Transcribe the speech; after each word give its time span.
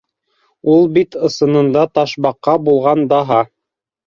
—Ул 0.75 0.87
бит 0.95 1.17
ысынында 1.27 1.83
Ташбаҡа 1.99 2.57
булған 2.71 3.05
даһа. 3.15 3.41